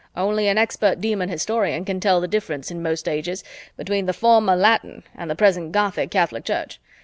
[0.17, 3.43] Only an expert Demon historian can tell the difference in most ages
[3.77, 6.79] between the former Latin and the present Gothic Catholic Church.